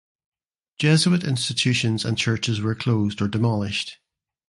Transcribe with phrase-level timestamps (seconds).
[0.79, 3.99] Jesuit institutions and churches were closed or demolished.